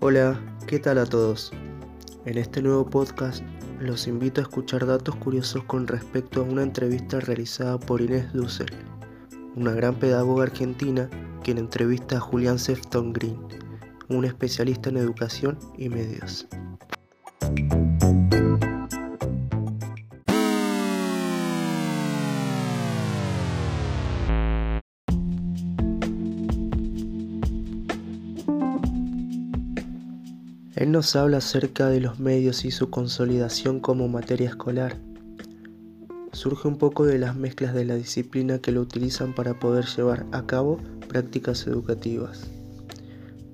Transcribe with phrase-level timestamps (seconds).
[0.00, 1.50] Hola, ¿qué tal a todos?
[2.24, 3.42] En este nuevo podcast
[3.80, 8.70] los invito a escuchar datos curiosos con respecto a una entrevista realizada por Inés Dussel,
[9.56, 11.10] una gran pedagoga argentina
[11.42, 13.40] quien entrevista a Julián Sefton Green,
[14.08, 16.46] un especialista en educación y medios.
[30.78, 34.96] Él nos habla acerca de los medios y su consolidación como materia escolar.
[36.30, 40.24] Surge un poco de las mezclas de la disciplina que lo utilizan para poder llevar
[40.30, 42.46] a cabo prácticas educativas.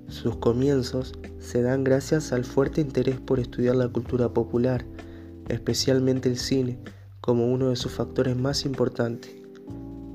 [0.07, 4.85] Sus comienzos se dan gracias al fuerte interés por estudiar la cultura popular,
[5.47, 6.77] especialmente el cine,
[7.21, 9.31] como uno de sus factores más importantes.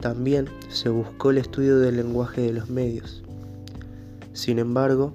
[0.00, 3.24] También se buscó el estudio del lenguaje de los medios.
[4.33, 5.12] Sin embargo,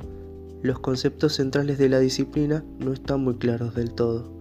[0.66, 4.36] los conceptos centrales de la disciplina no están muy claros del todo.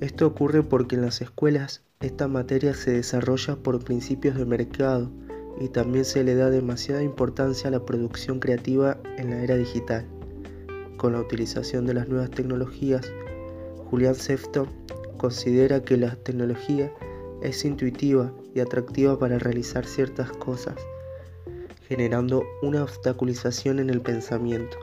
[0.00, 5.10] Esto ocurre porque en las escuelas esta materia se desarrolla por principios de mercado
[5.58, 10.06] y también se le da demasiada importancia a la producción creativa en la era digital.
[10.98, 13.10] Con la utilización de las nuevas tecnologías,
[13.90, 14.68] Julián Sefton
[15.16, 16.92] considera que la tecnología
[17.40, 20.76] es intuitiva y atractiva para realizar ciertas cosas,
[21.88, 24.76] generando una obstaculización en el pensamiento.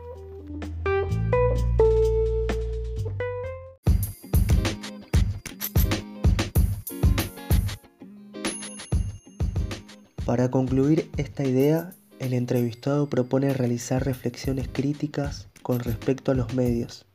[10.26, 17.06] Para concluir esta idea, el entrevistado propone realizar reflexiones críticas con respecto a los medios,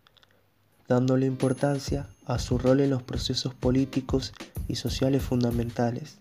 [0.87, 4.35] dándole importancia a su rol en los procesos políticos
[4.69, 6.21] y sociales fundamentales,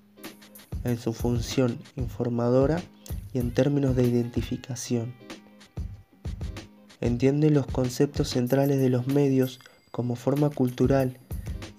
[0.85, 2.81] en su función informadora
[3.33, 5.26] y en términos de identificación.
[7.01, 9.59] Entiende los conceptos centrales de los medios
[9.91, 11.17] como forma cultural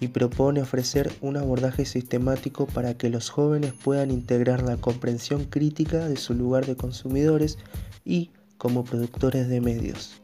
[0.01, 6.09] y propone ofrecer un abordaje sistemático para que los jóvenes puedan integrar la comprensión crítica
[6.09, 7.59] de su lugar de consumidores
[8.05, 10.21] y como productores de medios.